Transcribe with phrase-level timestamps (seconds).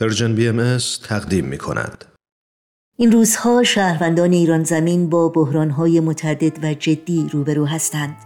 [0.00, 0.78] Persian BM
[1.08, 2.04] تقدیم می کند.
[2.96, 8.16] این روزها شهروندان ایران زمین با بحرانهای متعدد و جدی روبرو هستند.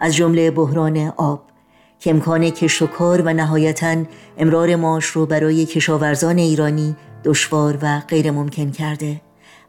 [0.00, 1.50] از جمله بحران آب
[1.98, 4.04] که امکان کشت و کار و نهایتا
[4.38, 9.20] امرار معاش رو برای کشاورزان ایرانی دشوار و غیر ممکن کرده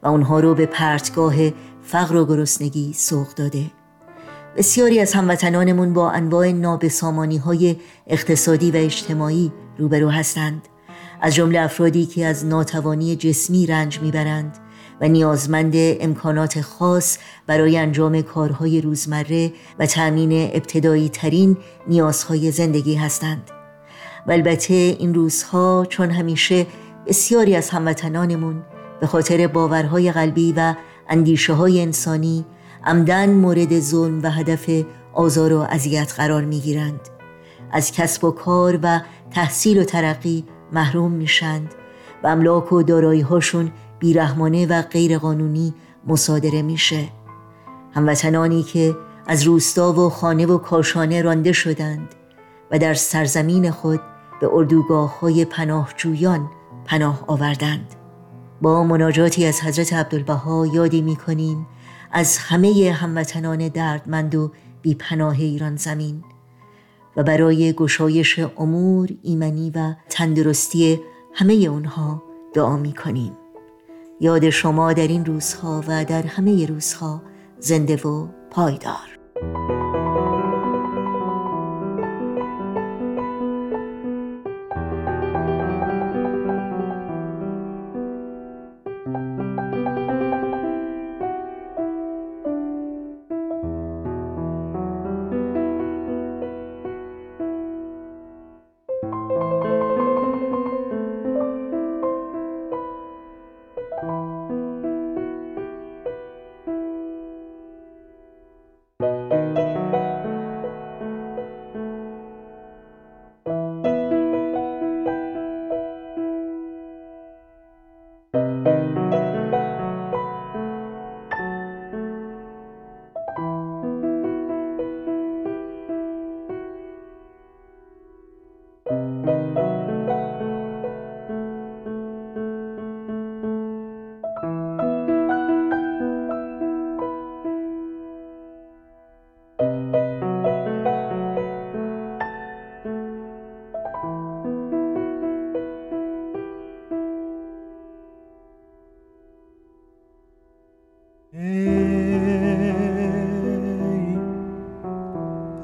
[0.03, 1.35] و اونها رو به پرتگاه
[1.83, 3.63] فقر و گرسنگی سوق داده.
[4.57, 7.75] بسیاری از هموطنانمون با انواع نابسامانی های
[8.07, 10.67] اقتصادی و اجتماعی روبرو هستند.
[11.23, 14.57] از جمله افرادی که از ناتوانی جسمی رنج می‌برند
[15.02, 17.17] و نیازمند امکانات خاص
[17.48, 21.57] برای انجام کارهای روزمره و تأمین ابتدایی ترین
[21.88, 23.51] نیازهای زندگی هستند.
[24.27, 26.65] و البته این روزها چون همیشه
[27.07, 28.63] بسیاری از هموطنانمون
[28.99, 30.76] به خاطر باورهای قلبی و
[31.09, 32.45] اندیشه های انسانی
[32.85, 34.70] عمدن مورد ظلم و هدف
[35.13, 37.01] آزار و اذیت قرار می‌گیرند.
[37.71, 38.99] از کسب و کار و
[39.31, 41.73] تحصیل و ترقی محروم میشند
[42.23, 45.74] و املاک و دارایی هاشون بیرحمانه و غیرقانونی
[46.07, 47.10] مصادره میشه.
[47.91, 48.96] هموطنانی که
[49.27, 52.15] از روستا و خانه و کاشانه رانده شدند
[52.71, 54.02] و در سرزمین خود
[54.41, 56.49] به اردوگاه های پناهجویان
[56.85, 57.96] پناه آوردند.
[58.62, 61.68] با مناجاتی از حضرت عبدالبها یادی می کنیم
[62.12, 66.24] از همه هموطنان دردمند و بیپناه ایران زمین.
[67.17, 71.00] و برای گشایش امور ایمنی و تندرستی
[71.33, 72.23] همه اونها
[72.53, 73.38] دعا می کنیم
[74.22, 77.22] یاد شما در این روزها و در همه روزها
[77.59, 79.19] زنده و پایدار.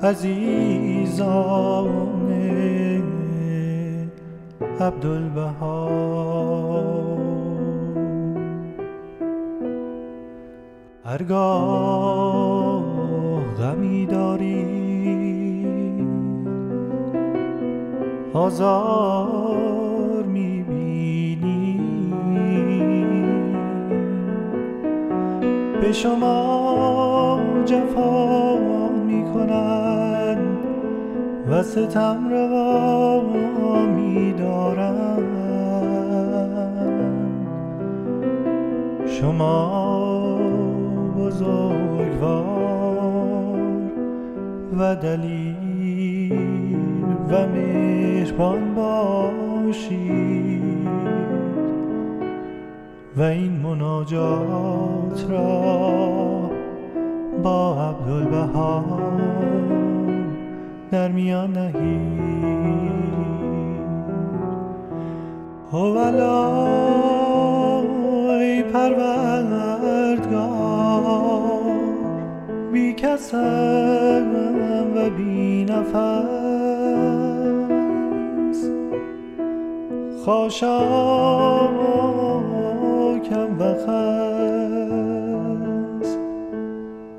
[0.04, 1.90] عزیزان
[4.80, 5.90] عبدالبها.
[11.06, 12.84] هرگاه
[13.60, 14.66] غمی داری
[18.34, 21.80] آزار می‌بینی.
[25.82, 28.58] به شما جفا
[28.90, 29.89] می‌کنند
[31.52, 35.30] و ستم روا میدارند
[39.08, 40.40] شما
[41.18, 42.60] بزرگوار
[44.80, 46.34] و دلیل
[47.30, 50.10] و مهربان باشید
[53.18, 56.52] و این مناجات را
[57.44, 59.00] با عبدالبها
[60.92, 62.20] در میان نهید
[65.72, 66.64] هوالای
[68.64, 70.00] پروردگار
[72.72, 74.28] بی کسم
[74.96, 76.00] و بی نفس.
[80.26, 81.20] خاشاکم
[83.60, 83.90] و خس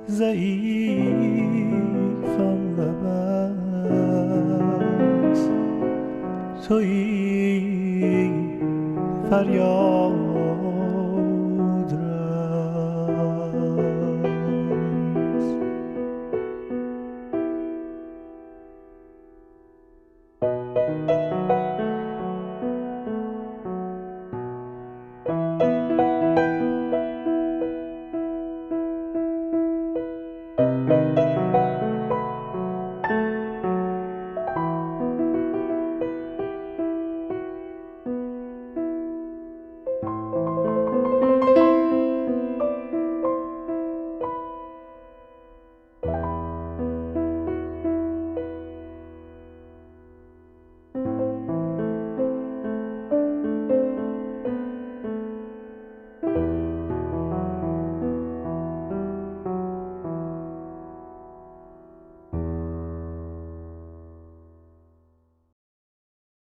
[0.08, 0.69] ضعیفم
[6.70, 8.30] بس توی
[9.30, 10.39] فریاد.